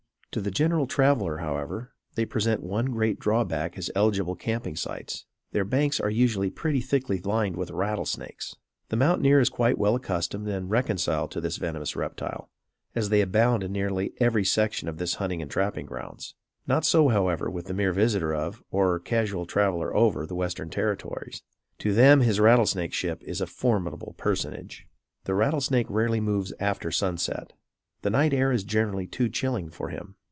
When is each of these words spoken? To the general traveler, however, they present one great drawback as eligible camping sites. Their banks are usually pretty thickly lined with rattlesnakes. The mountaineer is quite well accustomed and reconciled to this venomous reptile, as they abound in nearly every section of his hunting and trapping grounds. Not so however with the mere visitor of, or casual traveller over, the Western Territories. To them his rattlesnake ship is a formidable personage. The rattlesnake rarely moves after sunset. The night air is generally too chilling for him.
To 0.31 0.39
the 0.39 0.49
general 0.49 0.87
traveler, 0.87 1.39
however, 1.39 1.91
they 2.15 2.23
present 2.25 2.63
one 2.63 2.85
great 2.85 3.19
drawback 3.19 3.77
as 3.77 3.91
eligible 3.93 4.37
camping 4.37 4.77
sites. 4.77 5.25
Their 5.51 5.65
banks 5.65 5.99
are 5.99 6.09
usually 6.09 6.49
pretty 6.49 6.79
thickly 6.79 7.19
lined 7.19 7.57
with 7.57 7.69
rattlesnakes. 7.69 8.55
The 8.87 8.95
mountaineer 8.95 9.41
is 9.41 9.49
quite 9.49 9.77
well 9.77 9.93
accustomed 9.93 10.47
and 10.47 10.71
reconciled 10.71 11.31
to 11.31 11.41
this 11.41 11.57
venomous 11.57 11.97
reptile, 11.97 12.49
as 12.95 13.09
they 13.09 13.19
abound 13.19 13.61
in 13.61 13.73
nearly 13.73 14.13
every 14.21 14.45
section 14.45 14.87
of 14.87 14.99
his 14.99 15.15
hunting 15.15 15.41
and 15.41 15.51
trapping 15.51 15.85
grounds. 15.85 16.33
Not 16.65 16.85
so 16.85 17.09
however 17.09 17.49
with 17.51 17.65
the 17.65 17.73
mere 17.73 17.91
visitor 17.91 18.33
of, 18.33 18.63
or 18.71 19.01
casual 19.01 19.45
traveller 19.45 19.93
over, 19.93 20.25
the 20.25 20.33
Western 20.33 20.69
Territories. 20.69 21.43
To 21.79 21.91
them 21.91 22.21
his 22.21 22.39
rattlesnake 22.39 22.93
ship 22.93 23.21
is 23.25 23.41
a 23.41 23.47
formidable 23.47 24.15
personage. 24.17 24.87
The 25.25 25.35
rattlesnake 25.35 25.87
rarely 25.89 26.21
moves 26.21 26.53
after 26.57 26.89
sunset. 26.89 27.51
The 28.01 28.09
night 28.09 28.33
air 28.33 28.53
is 28.53 28.63
generally 28.63 29.07
too 29.07 29.27
chilling 29.27 29.69
for 29.69 29.89
him. 29.89 30.15